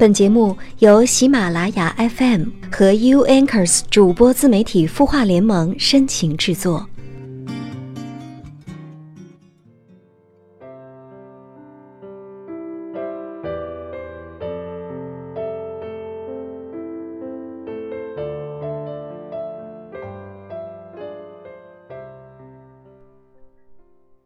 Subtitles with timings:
[0.00, 6.88] 本节目由喜马拉雅 FM 和 U Anchors 主播自媒体孵化联盟深情制作。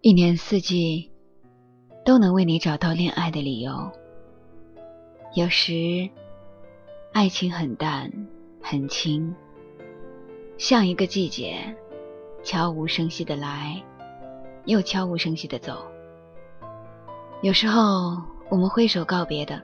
[0.02, 1.10] 一年四季
[2.04, 4.03] 都能为你找到恋爱的理由。
[5.34, 6.08] 有时，
[7.12, 8.08] 爱情很淡
[8.62, 9.34] 很轻，
[10.58, 11.76] 像一个季节，
[12.44, 13.82] 悄无声息的来，
[14.64, 15.90] 又悄无声息的走。
[17.42, 19.60] 有时候，我们挥手告别的，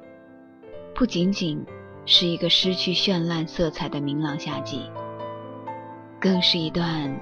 [0.93, 1.65] 不仅仅
[2.05, 4.91] 是一个失去绚烂色彩的明朗夏季，
[6.21, 7.17] 更是一段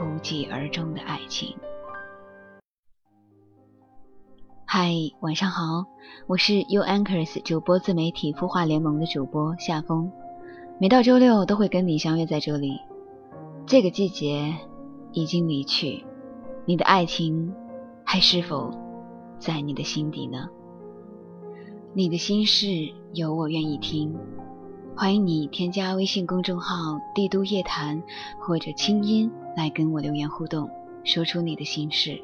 [0.00, 1.56] 无疾而终的爱情。
[4.72, 5.84] 嗨，晚上好，
[6.28, 10.12] 我是 U Anchors 主播自媒体孵化联盟的主播夏风，
[10.78, 12.78] 每到周六都会跟你相约在这里。
[13.66, 14.54] 这个季节
[15.10, 16.04] 已经离去，
[16.66, 17.52] 你的爱情
[18.04, 18.70] 还是否
[19.40, 20.48] 在你的心底呢？
[21.92, 22.68] 你的心事
[23.12, 24.14] 有我愿意听，
[24.94, 28.00] 欢迎你添加微信公众号“帝都夜谈”
[28.38, 30.70] 或者“清音”来跟我留言互动，
[31.02, 32.22] 说出你的心事。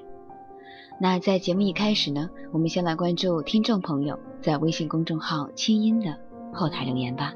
[0.98, 6.16] 那在节目一开始呢，我们先来关注听众朋友在微信公众号“清音”的
[6.55, 7.34] 后台留言吧。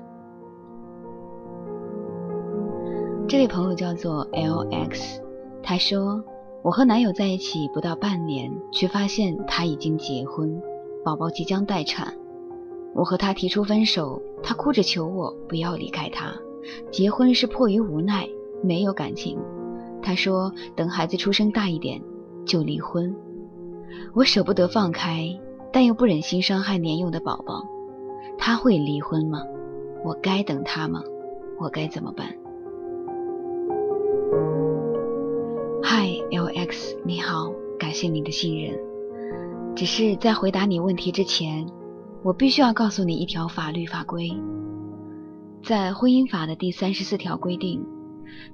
[3.28, 5.20] 这位朋友叫做 LX，
[5.62, 6.24] 他说
[6.64, 10.58] ：“我和男友在一起不到半年，却发现他已经结婚，
[11.04, 12.14] 宝宝即将待产。
[12.94, 16.32] 我和他提出分手，他哭着求我不要离开他。
[16.90, 18.26] 结婚是迫于无奈，
[18.62, 19.38] 没有感情。
[20.00, 22.00] 他说等孩子出生大一点
[22.46, 23.14] 就离婚。”
[24.14, 25.38] 我舍不得放开，
[25.72, 27.64] 但又不忍心伤害年幼的宝宝。
[28.38, 29.42] 他会离婚吗？
[30.04, 31.02] 我该等他吗？
[31.58, 32.26] 我该怎么办？
[35.82, 38.78] 嗨，LX，你好，感谢你的信任。
[39.76, 41.66] 只是在回答你问题之前，
[42.22, 44.30] 我必须要告诉你一条法律法规。
[45.62, 47.84] 在婚姻法的第三十四条规定，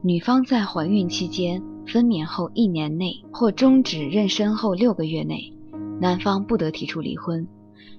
[0.03, 1.63] 女方在怀孕期间。
[1.87, 5.53] 分娩后一年内或终止妊娠后六个月内，
[6.01, 7.47] 男方不得提出离婚；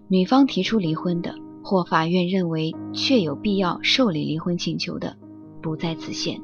[0.08, 1.34] 女方提出离婚的，
[1.64, 5.16] 或法院认为确有必要受理离婚请求的，
[5.62, 6.42] 不在此限。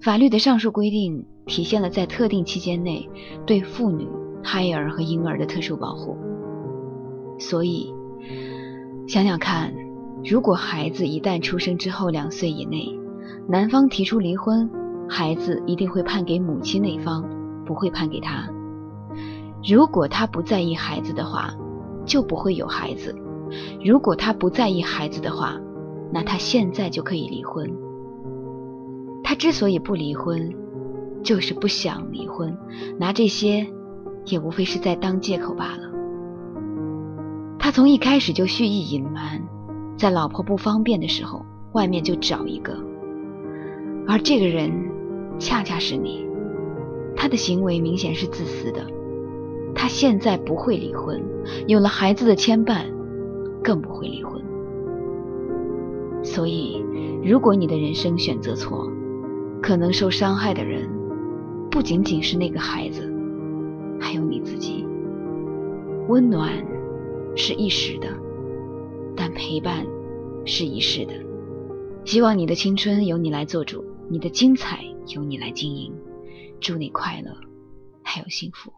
[0.00, 3.08] 法律的上述规定体现了在特定期间内
[3.46, 4.08] 对妇女、
[4.42, 6.16] 胎儿和婴儿的特殊保护。
[7.38, 7.92] 所以，
[9.06, 9.74] 想想看，
[10.24, 12.88] 如果孩子一旦出生之后两岁以内，
[13.48, 14.70] 男方提出离婚。
[15.14, 17.22] 孩子一定会判给母亲那方，
[17.66, 18.48] 不会判给他。
[19.62, 21.52] 如果他不在意孩子的话，
[22.06, 23.14] 就不会有孩子；
[23.84, 25.60] 如果他不在意孩子的话，
[26.10, 27.70] 那他现在就可以离婚。
[29.22, 30.50] 他之所以不离婚，
[31.22, 32.56] 就是不想离婚，
[32.98, 33.66] 拿这些
[34.24, 35.90] 也无非是在当借口罢了。
[37.58, 39.42] 他从一开始就蓄意隐瞒，
[39.98, 42.72] 在老婆不方便的时候，外面就找一个，
[44.08, 44.90] 而这个人。
[45.38, 46.26] 恰恰是你，
[47.16, 48.86] 他的行为明显是自私的。
[49.74, 51.20] 他现在不会离婚，
[51.66, 52.84] 有了孩子的牵绊，
[53.62, 54.40] 更不会离婚。
[56.22, 56.84] 所以，
[57.24, 58.88] 如果你的人生选择错，
[59.60, 60.88] 可能受伤害的人
[61.70, 63.12] 不仅仅是那个孩子，
[63.98, 64.86] 还有你自己。
[66.08, 66.52] 温暖
[67.34, 68.08] 是一时的，
[69.16, 69.86] 但陪伴
[70.44, 71.12] 是一世的。
[72.04, 74.84] 希望你的青春由你来做主，你的精彩。
[75.08, 75.92] 由你来经营，
[76.60, 77.34] 祝你快乐，
[78.04, 78.72] 还有幸福。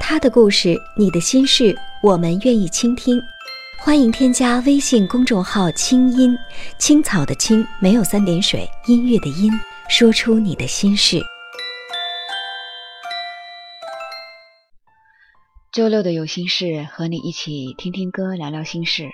[0.00, 3.20] 他的故事，你的心事，我们愿意倾听。
[3.78, 6.36] 欢迎添加微信公众号“清音
[6.78, 9.50] 青草”的青，没有三点水，音乐的音，
[9.88, 11.20] 说出你的心事。
[15.72, 19.08] 周六的有心事，和你一起听听歌，聊聊心事。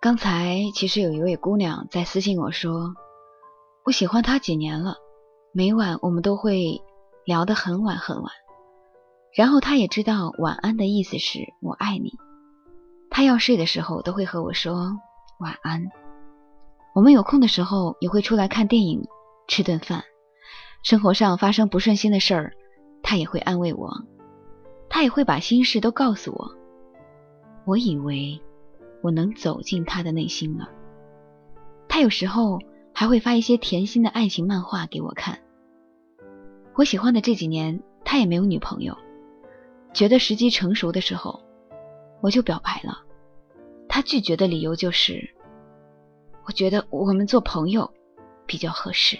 [0.00, 2.94] 刚才其实有一位姑娘在私信我说，
[3.84, 4.94] 我喜欢他几年了，
[5.52, 6.80] 每晚我们都会
[7.24, 8.32] 聊得很晚很晚，
[9.34, 12.12] 然后他也知道晚安的意思是我爱你，
[13.10, 14.96] 他要睡的时候都会和我说
[15.40, 15.90] 晚安，
[16.94, 19.04] 我们有空的时候也会出来看电影、
[19.48, 20.04] 吃顿饭，
[20.84, 22.52] 生活上发生不顺心的事儿，
[23.02, 23.90] 他也会安慰我，
[24.88, 26.54] 他也会把心事都告诉我，
[27.66, 28.40] 我以为。
[29.02, 30.68] 我能走进他的内心了。
[31.88, 32.58] 他有时候
[32.94, 35.38] 还会发一些甜心的爱情漫画给我看。
[36.74, 38.96] 我喜欢的这几年，他也没有女朋友。
[39.92, 41.42] 觉得时机成熟的时候，
[42.20, 43.02] 我就表白了。
[43.88, 45.28] 他拒绝的理由就是，
[46.44, 47.90] 我觉得我们做朋友
[48.46, 49.18] 比较合适。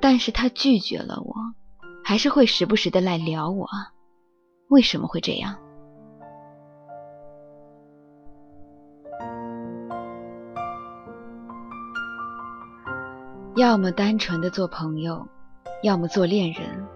[0.00, 1.34] 但是他拒绝了我，
[2.04, 3.66] 还是会时不时的来撩我，
[4.68, 5.58] 为什么会这样？
[13.56, 15.26] 要么单纯的做朋友，
[15.82, 16.86] 要么做恋人。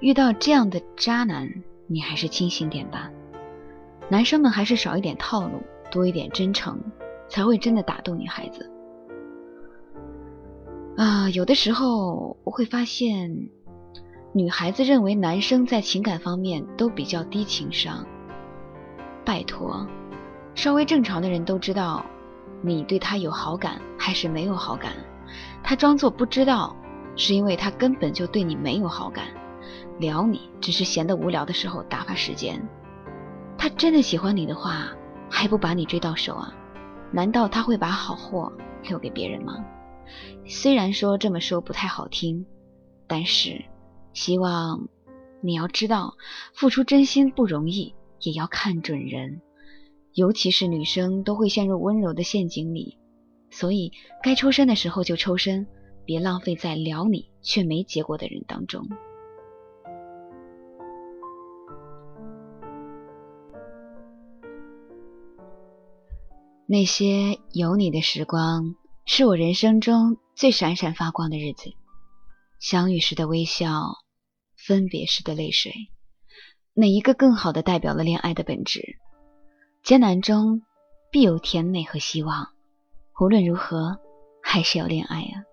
[0.00, 1.46] 遇到这样的渣男，
[1.86, 3.10] 你还是清醒点吧。
[4.08, 6.80] 男生们还是少一点套路，多一点真诚，
[7.28, 8.70] 才会真的打动女孩子。
[10.96, 13.50] 啊，有的时候我会发现，
[14.32, 18.06] 女孩子认为男生在情感方面都比较低情商。
[19.26, 19.86] 拜托，
[20.54, 22.02] 稍微正常的人都知道，
[22.62, 24.92] 你对他有好感还是没有好感。
[25.62, 26.76] 他装作不知道，
[27.16, 29.26] 是因为他根本就对你没有好感，
[29.98, 32.60] 撩你只是闲得无聊的时候打发时间。
[33.58, 34.88] 他真的喜欢你的话，
[35.30, 36.52] 还不把你追到手啊？
[37.12, 38.52] 难道他会把好货
[38.82, 39.64] 留给别人吗？
[40.46, 42.44] 虽然说这么说不太好听，
[43.06, 43.64] 但是
[44.12, 44.88] 希望
[45.40, 46.14] 你要知道，
[46.54, 49.40] 付出真心不容易，也要看准人，
[50.14, 52.98] 尤其是女生都会陷入温柔的陷阱里。
[53.52, 55.66] 所以，该抽身的时候就抽身，
[56.06, 58.88] 别浪费在撩你却没结果的人当中。
[66.66, 71.70] 那些有你的时光，是我人生中最闪闪发光的日子。
[72.58, 73.68] 相遇时的微笑，
[74.56, 75.72] 分别时的泪水，
[76.72, 78.98] 哪一个更好的代表了恋爱的本质？
[79.82, 80.62] 艰难中
[81.10, 82.48] 必有甜美和希望。
[83.20, 84.00] 无论如何，
[84.42, 85.44] 还是要恋爱啊！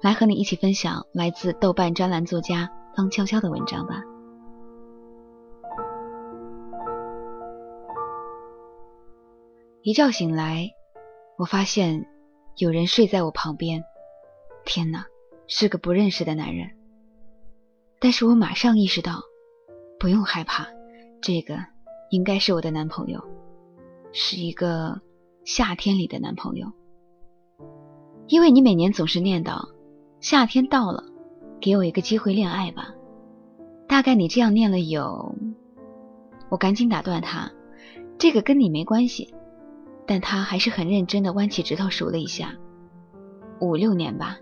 [0.00, 4.00] 来和你一起分享来自豆瓣专栏作家方悄悄的文章吧。
[9.82, 10.70] 一觉醒来，
[11.36, 12.06] 我发现
[12.58, 13.82] 有人睡在我旁边。
[14.64, 15.06] 天哪，
[15.48, 16.68] 是个不认识的男人。
[17.98, 19.22] 但是我马上意识到，
[19.98, 20.68] 不用害怕，
[21.20, 21.58] 这个
[22.10, 23.20] 应该是我的男朋友，
[24.12, 25.00] 是一个。
[25.48, 26.70] 夏天里的男朋友，
[28.26, 29.70] 因为你每年总是念叨
[30.20, 31.02] 夏天到了，
[31.58, 32.90] 给我一个机会恋爱吧。
[33.88, 35.34] 大概你这样念了有……
[36.50, 37.50] 我赶紧打断他，
[38.18, 39.32] 这个跟你没关系。
[40.06, 42.54] 但他还是很认真的弯起指头数了一下，
[43.58, 44.36] 五六年吧。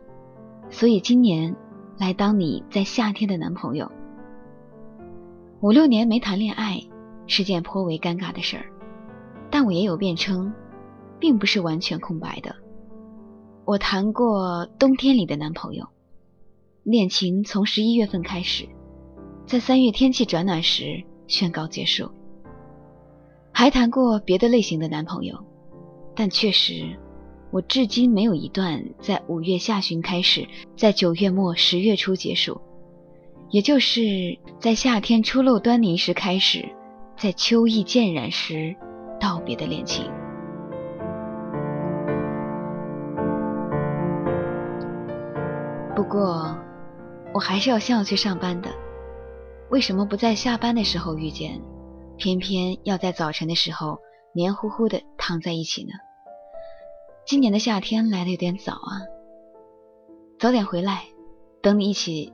[0.70, 1.54] 所以今年
[1.98, 3.88] 来当你在夏天的男朋友。
[5.60, 6.80] 五六年没谈恋爱
[7.28, 8.66] 是件颇为尴尬的事儿，
[9.52, 10.52] 但我也有辩称。
[11.18, 12.54] 并不是完全空白的。
[13.64, 15.86] 我谈过冬天里的男朋友，
[16.84, 18.68] 恋情从十一月份开始，
[19.46, 22.10] 在三月天气转暖时宣告结束。
[23.52, 25.42] 还谈过别的类型的男朋友，
[26.14, 26.96] 但确实，
[27.50, 30.46] 我至今没有一段在五月下旬开始，
[30.76, 32.60] 在九月末十月初结束，
[33.50, 36.68] 也就是在夏天初露端倪时开始，
[37.18, 38.76] 在秋意渐染时
[39.18, 40.04] 道别的恋情。
[45.96, 46.54] 不过，
[47.32, 48.68] 我还是要先要去上班的。
[49.70, 51.62] 为什么不在下班的时候遇见，
[52.18, 53.98] 偏偏要在早晨的时候
[54.34, 55.92] 黏糊糊的躺在一起呢？
[57.24, 59.00] 今年的夏天来的有点早啊。
[60.38, 61.04] 早点回来，
[61.62, 62.30] 等你一起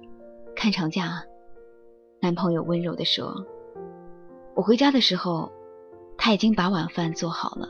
[0.56, 1.06] 看长假。
[1.06, 1.22] 啊。
[2.20, 3.46] 男朋友温柔的说。
[4.56, 5.52] 我回家的时候，
[6.18, 7.68] 他已经把晚饭做好了，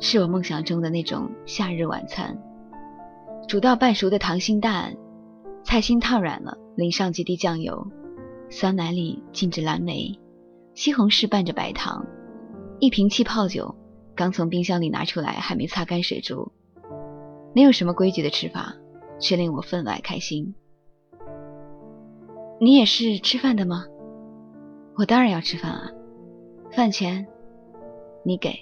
[0.00, 2.42] 是我梦想中的那种夏日晚餐。
[3.48, 4.96] 煮到半熟的溏心蛋，
[5.62, 7.86] 菜心烫软了，淋上几滴酱油，
[8.50, 10.18] 酸奶里浸着蓝莓，
[10.74, 12.04] 西红柿拌着白糖，
[12.80, 13.76] 一瓶气泡酒，
[14.16, 16.50] 刚从冰箱里拿出来，还没擦干水珠，
[17.54, 18.74] 没有什么规矩的吃法，
[19.20, 20.56] 却令我分外开心。
[22.60, 23.84] 你也是吃饭的吗？
[24.96, 25.92] 我当然要吃饭啊，
[26.72, 27.28] 饭钱
[28.24, 28.58] 你给。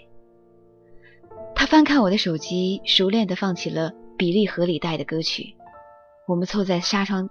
[1.54, 3.94] 他翻看我的手机，熟练的放起了。
[4.16, 5.56] 比利河里带的歌曲，
[6.28, 7.28] 我们凑在纱窗。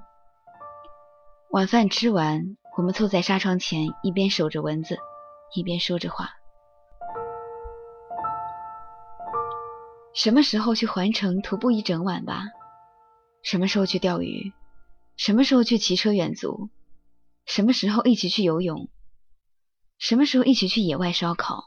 [1.49, 4.97] 晚饭吃完，我们凑在纱窗前，一边守着蚊子，
[5.55, 6.29] 一边说着话。
[10.13, 12.43] 什么时候去环城徒步一整晚吧？
[13.41, 14.51] 什么时候去钓鱼？
[15.15, 16.69] 什么时候去骑车远足？
[17.45, 18.89] 什么时候一起去游泳？
[19.99, 21.63] 什么时候一起去野外烧烤？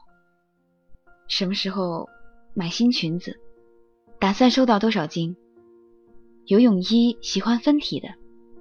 [1.27, 2.07] 什么时候
[2.53, 3.39] 买新裙子？
[4.19, 5.35] 打算收到多少斤？
[6.45, 8.07] 游泳衣喜欢分体的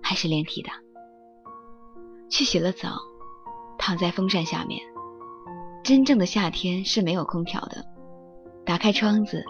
[0.02, 0.68] 还是连体的？
[2.28, 2.98] 去洗了澡，
[3.78, 4.80] 躺在风扇下面。
[5.82, 7.82] 真正的夏天是没有空调的。
[8.66, 9.44] 打开窗子，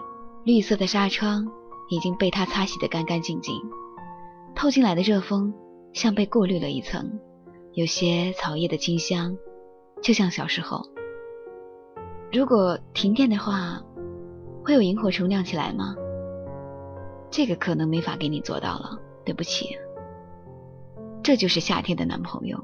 [0.45, 1.45] 绿色的纱窗
[1.89, 3.59] 已经被他擦洗得干干净净。
[4.55, 5.53] 透进来的热风
[5.93, 7.19] 像被过滤了一层，
[7.73, 9.35] 有些草叶的清香，
[10.01, 10.81] 就像小时候。
[12.31, 13.81] 如果停电的话，
[14.67, 15.95] 会有萤火虫亮起来吗？
[17.31, 19.77] 这个可能没法给你做到了，对不起。
[21.23, 22.59] 这就是夏天的男朋友，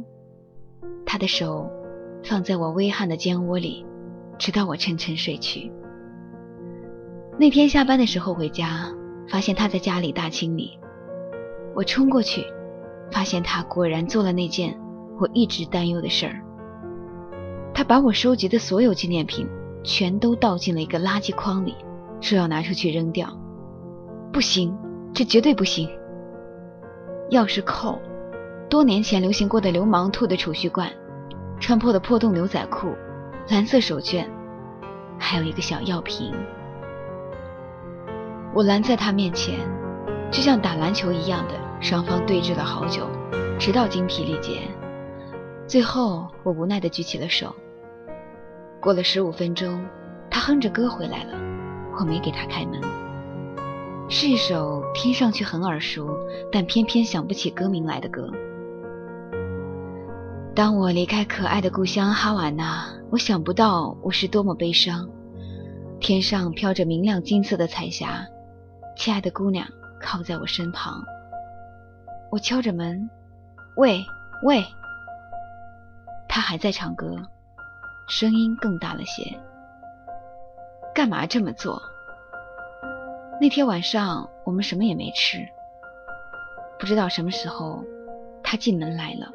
[1.06, 1.66] 他的手
[2.22, 3.86] 放在我微汗的肩窝里，
[4.38, 5.72] 直到我沉沉睡去。
[7.40, 8.94] 那天下班的时候回家，
[9.30, 10.78] 发现他在家里大清理。
[11.74, 12.44] 我冲过去，
[13.14, 14.78] 发现他果然做了那件
[15.22, 16.44] 我一直担忧的事儿。
[17.74, 19.48] 他把我收集的所有纪念品
[19.86, 21.74] 全都倒进了一个垃圾筐里，
[22.24, 23.28] 说要拿出去扔掉。
[24.32, 24.74] 不行，
[25.14, 25.90] 这绝对不行。
[27.32, 28.00] 钥匙扣，
[28.70, 30.90] 多年前流行过的流氓兔的储蓄罐，
[31.60, 32.96] 穿破的破洞牛仔裤，
[33.50, 34.26] 蓝色手绢，
[35.20, 36.34] 还有一个小药瓶。
[38.56, 39.60] 我拦在他面前，
[40.32, 43.06] 就像打篮球一样的，双方对峙了好久，
[43.60, 44.62] 直到精疲力竭。
[45.68, 47.54] 最后，我无奈地举起了手。
[48.80, 49.86] 过了十五分钟，
[50.30, 51.34] 他哼着歌回来了，
[52.00, 52.82] 我没给他开门。
[54.10, 56.08] 是一首听上去很耳熟，
[56.52, 58.30] 但偏偏想不起歌名来的歌。
[60.56, 65.10] 当我离开可爱的故乡哈瓦那，我想不到我是多么悲伤。
[66.00, 68.28] 天上飘着明亮金色的彩霞。
[68.96, 69.66] 亲爱的姑娘
[70.00, 71.04] 靠在我身旁，
[72.30, 73.10] 我敲着门，
[73.78, 74.06] 喂
[74.44, 74.64] 喂，
[76.30, 77.16] 他还在唱歌，
[78.08, 79.36] 声音更大了些。
[80.94, 81.82] 干嘛这么做？
[83.42, 85.40] 那天晚上我们什么也没吃，
[86.80, 87.84] 不知道什么时候
[88.44, 89.32] 他进门来了，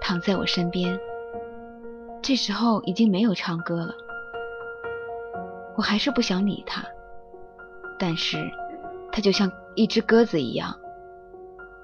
[0.00, 0.98] 躺在我身边。
[2.22, 3.94] 这时候已经没有唱歌了，
[5.76, 6.84] 我还是不想理他，
[7.98, 8.38] 但是。
[9.16, 10.74] 他就像一只鸽子一样，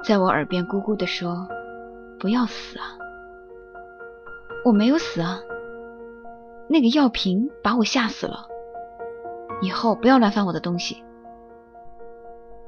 [0.03, 1.47] 在我耳边咕咕地说
[2.19, 2.99] ：“不要死啊！”
[4.67, 5.39] 我没有死啊，
[6.67, 8.49] 那个药瓶把我吓死了。
[9.63, 11.03] 以后不要乱翻我的东西。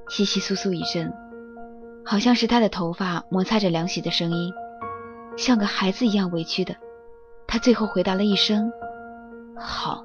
[0.08, 1.12] 窸窸窣窣一阵，
[2.04, 4.52] 好像是他的头发摩擦着凉席的声音，
[5.36, 6.76] 像个孩子一样委屈的。
[7.46, 8.70] 他最后回答了一声
[9.56, 10.04] ：“好。”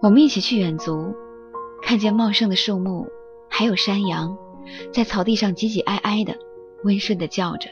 [0.00, 1.14] 我们一起去远足。
[1.82, 3.06] 看见茂盛的树木，
[3.50, 4.38] 还有山羊，
[4.92, 6.34] 在草地上挤挤挨挨的，
[6.82, 7.68] 温顺的叫着。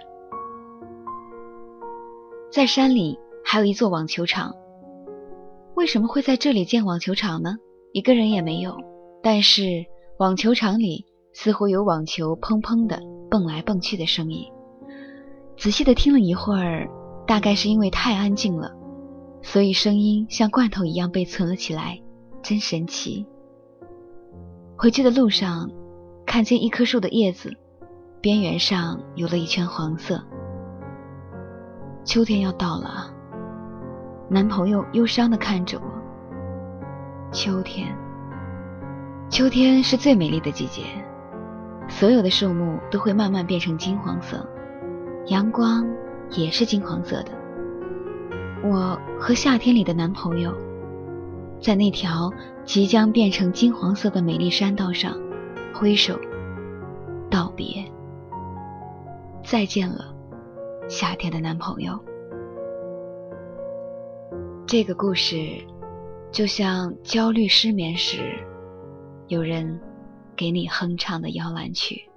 [2.50, 4.54] 在山里还有一座网球场。
[5.74, 7.56] 为什么会在这里建网球场呢？
[7.92, 8.76] 一个人也没有。
[9.22, 9.84] 但是
[10.18, 13.00] 网球场里似乎有网球砰砰的
[13.30, 14.44] 蹦来蹦去的声音。
[15.56, 16.88] 仔细的听了一会儿，
[17.26, 18.72] 大概是因为太安静了，
[19.42, 22.00] 所以声音像罐头一样被存了起来，
[22.42, 23.24] 真神奇。
[24.76, 25.70] 回去的路上，
[26.26, 27.52] 看见一棵树的叶子
[28.20, 30.20] 边缘上有了一圈黄色。
[32.04, 33.14] 秋天要到了，
[34.32, 35.84] 男朋友忧伤的看着我。
[37.30, 37.94] 秋天，
[39.28, 40.84] 秋天是最美丽的季节，
[41.86, 44.48] 所有的树木都会慢慢变成金黄色，
[45.26, 45.86] 阳光
[46.30, 47.32] 也是金黄色的。
[48.64, 50.50] 我和夏天里的男朋友。
[51.60, 52.32] 在那条
[52.64, 55.14] 即将变成金黄色的美丽山道上，
[55.74, 56.18] 挥手
[57.30, 57.84] 道别，
[59.44, 60.06] 再见了，
[60.88, 61.96] 夏天的男朋友。
[64.72, 65.62] 这个故事
[66.32, 68.42] 就像焦虑失眠时，
[69.28, 69.78] 有人
[70.34, 72.08] 给你哼唱的摇篮曲。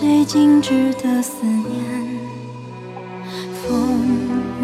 [0.00, 1.68] 谁静止的思念？
[3.52, 4.00] 风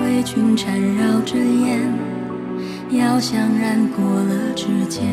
[0.01, 1.93] 为君缠绕着烟，
[2.89, 5.05] 药香染过了指尖。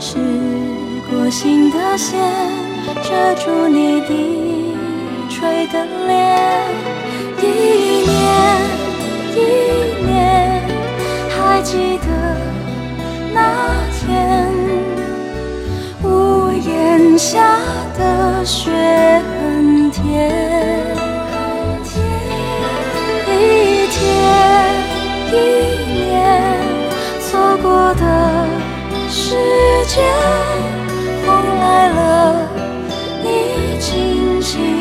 [0.00, 0.18] 试
[1.08, 2.18] 过心的线，
[3.04, 4.74] 遮住你低
[5.28, 6.66] 垂的脸。
[7.38, 7.44] 一
[8.04, 8.10] 年
[9.36, 9.38] 一
[10.04, 10.60] 年，
[11.28, 12.06] 还记得
[13.32, 13.38] 那
[13.92, 14.50] 天，
[16.60, 17.00] 眼。
[17.18, 17.58] 下
[17.98, 20.30] 的雪很甜，
[23.26, 23.98] 一天
[25.30, 25.34] 一
[25.92, 26.02] 年
[27.20, 28.02] 错过的
[29.10, 29.36] 时
[29.86, 30.02] 间，
[31.26, 31.28] 风
[31.60, 32.00] 来了，
[33.22, 34.79] 你轻轻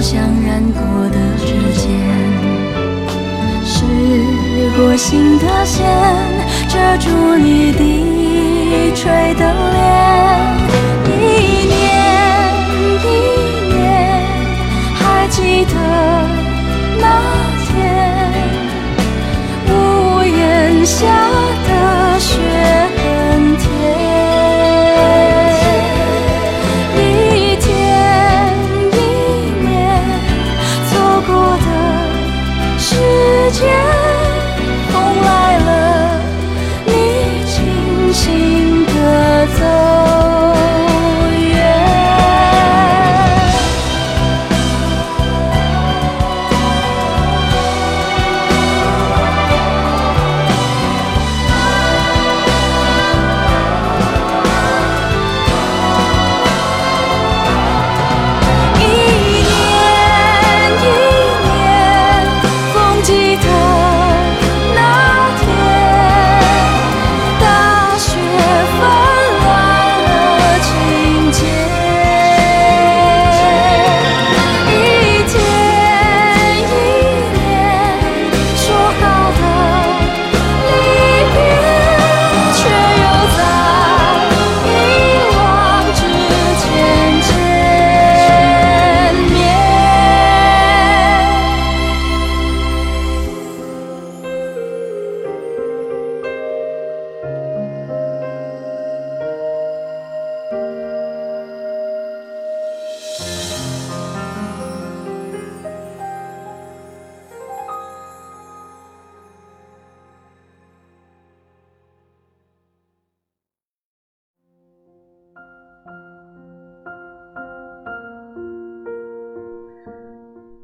[0.00, 0.80] 像，染过
[1.10, 1.90] 的指尖，
[3.64, 3.84] 是
[4.76, 5.84] 过心的线，
[6.68, 10.59] 遮住你低垂的脸。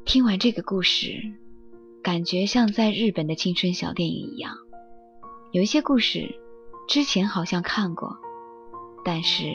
[0.07, 1.21] 听完这个故事，
[2.01, 4.55] 感觉像在日本的青春小电影一样。
[5.51, 6.33] 有一些故事
[6.87, 8.15] 之前好像看过，
[9.03, 9.47] 但是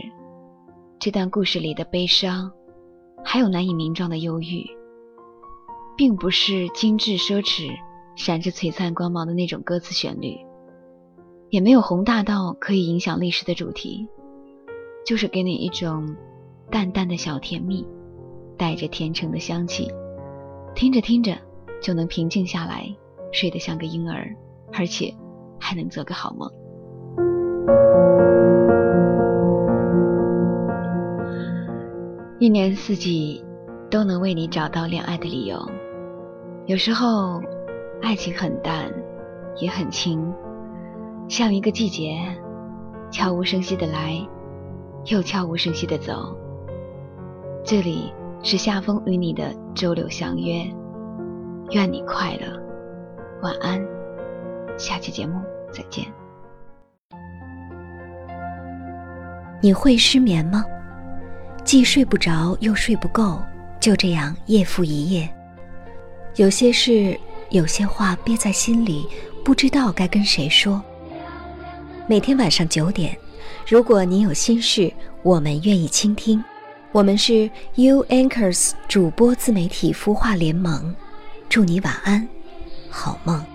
[1.01, 2.53] 这段故事里的悲伤，
[3.25, 4.67] 还有难以名状的忧郁，
[5.97, 7.71] 并不是精致奢侈、
[8.15, 10.37] 闪着璀璨光芒的那种歌词旋律，
[11.49, 14.07] 也没有宏大到可以影响历史的主题，
[15.07, 16.15] 就是给你一种
[16.71, 17.87] 淡淡的小甜蜜，
[18.59, 19.91] 带着甜橙的香气。
[20.75, 21.37] 听着听着，
[21.81, 22.87] 就能平静下来，
[23.31, 24.35] 睡得像个婴儿，
[24.73, 25.15] 而且
[25.61, 26.51] 还能做个好梦。
[32.39, 33.45] 一年四季
[33.91, 35.57] 都能为你找到恋爱的理由。
[36.67, 37.41] 有时候，
[38.01, 38.93] 爱情很淡，
[39.57, 40.33] 也很轻，
[41.29, 42.17] 像一个季节，
[43.11, 44.17] 悄无声息的来，
[45.07, 46.37] 又悄无声息的走。
[47.65, 48.13] 这里。
[48.45, 50.69] 是夏风与你的周六相约，
[51.71, 52.61] 愿你快乐，
[53.41, 53.81] 晚安，
[54.77, 55.41] 下期节目
[55.73, 56.05] 再见。
[59.61, 60.65] 你会失眠吗？
[61.63, 63.41] 既睡不着又睡不够，
[63.79, 65.33] 就这样夜复一夜。
[66.35, 67.17] 有些事，
[67.51, 69.07] 有些话憋在心里，
[69.45, 70.83] 不知道该跟谁说。
[72.09, 73.17] 每天晚上九点，
[73.69, 76.43] 如果你有心事，我们愿意倾听。
[76.93, 80.95] 我们是 U Anchors 主播自媒体孵化联盟，
[81.49, 82.29] 祝你晚安，
[82.91, 83.52] 好梦。